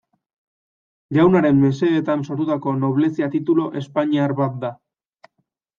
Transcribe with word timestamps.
Jaunaren 1.17 1.59
mesedetan 1.65 2.25
sortutako 2.31 2.75
noblezia 2.81 3.31
titulu 3.39 3.69
espainiar 3.85 4.37
bat 4.43 4.63
da. 4.67 4.75